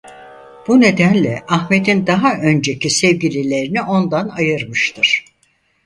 [0.67, 5.25] Bu nedenle Ahmet'in daha önceki sevgililerini ondan ayırmıştır.